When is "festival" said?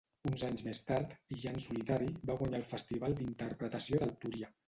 2.71-3.17